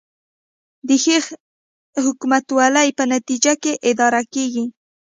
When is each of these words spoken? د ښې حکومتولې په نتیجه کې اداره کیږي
د 0.87 0.89
ښې 1.03 1.17
حکومتولې 2.05 2.87
په 2.97 3.03
نتیجه 3.13 3.53
کې 3.61 3.73
اداره 3.89 4.21
کیږي 4.33 4.65